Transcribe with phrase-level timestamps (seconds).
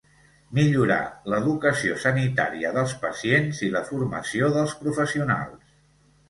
[0.59, 0.95] Millorar
[1.33, 5.63] l'educació sanitària dels pacients i la formació dels professionals.